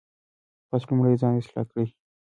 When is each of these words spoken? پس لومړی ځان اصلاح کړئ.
پس 0.69 0.81
لومړی 0.89 1.15
ځان 1.21 1.33
اصلاح 1.37 1.65
کړئ. 1.71 1.87